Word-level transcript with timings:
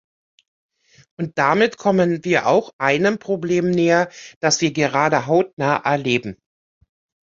Und 1.19 1.37
damit 1.37 1.77
kommen 1.77 2.23
wir 2.25 2.47
auch 2.47 2.73
einem 2.79 3.19
Problem 3.19 3.69
näher, 3.69 4.09
das 4.39 4.59
wir 4.59 4.73
gerade 4.73 5.27
hautnah 5.27 5.75
erleben. 5.75 6.37